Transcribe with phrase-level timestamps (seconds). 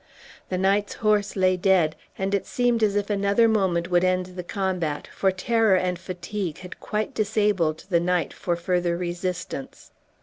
[0.49, 4.41] The knight's horse lay dead, and it seemed as if another moment would end the
[4.41, 9.91] combat, for terror and fatigue had quite disabled the knight for further resistance.